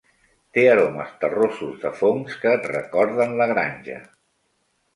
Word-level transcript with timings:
Té 0.57 0.61
aromes 0.69 1.11
terrosos 1.23 1.75
de 1.85 1.93
fongs 2.01 2.39
que 2.47 2.55
et 2.55 2.67
recorden 2.73 3.39
la 3.43 3.51
granja. 3.55 4.03